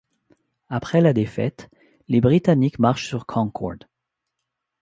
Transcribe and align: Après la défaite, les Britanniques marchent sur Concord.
Après 0.69 0.99
la 0.99 1.13
défaite, 1.13 1.69
les 2.07 2.21
Britanniques 2.21 2.79
marchent 2.79 3.05
sur 3.07 3.27
Concord. 3.27 3.75